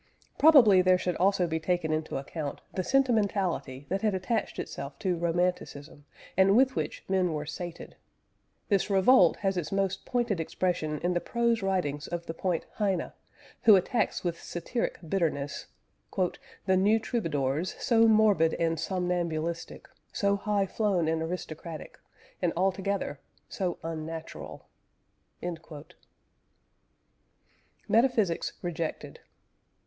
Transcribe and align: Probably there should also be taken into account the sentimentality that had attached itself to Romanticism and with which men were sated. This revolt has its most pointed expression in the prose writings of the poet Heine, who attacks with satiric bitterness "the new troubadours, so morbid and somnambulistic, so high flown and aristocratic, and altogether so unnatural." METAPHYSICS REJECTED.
Probably 0.39 0.81
there 0.81 0.97
should 0.97 1.15
also 1.17 1.45
be 1.45 1.59
taken 1.59 1.93
into 1.93 2.17
account 2.17 2.61
the 2.73 2.83
sentimentality 2.83 3.85
that 3.89 4.01
had 4.01 4.15
attached 4.15 4.57
itself 4.57 4.97
to 4.97 5.15
Romanticism 5.15 6.05
and 6.35 6.55
with 6.57 6.75
which 6.75 7.03
men 7.07 7.31
were 7.33 7.45
sated. 7.45 7.95
This 8.67 8.89
revolt 8.89 9.37
has 9.45 9.57
its 9.57 9.71
most 9.71 10.03
pointed 10.03 10.39
expression 10.39 10.97
in 11.03 11.13
the 11.13 11.21
prose 11.21 11.61
writings 11.61 12.07
of 12.07 12.25
the 12.25 12.33
poet 12.33 12.65
Heine, 12.77 13.11
who 13.61 13.75
attacks 13.75 14.23
with 14.23 14.41
satiric 14.41 14.97
bitterness 15.07 15.67
"the 16.65 16.75
new 16.77 16.97
troubadours, 16.97 17.75
so 17.77 18.07
morbid 18.07 18.55
and 18.55 18.79
somnambulistic, 18.79 19.87
so 20.11 20.35
high 20.35 20.65
flown 20.65 21.07
and 21.07 21.21
aristocratic, 21.21 21.99
and 22.41 22.51
altogether 22.57 23.19
so 23.47 23.77
unnatural." 23.83 24.67
METAPHYSICS 27.87 28.53
REJECTED. 28.63 29.19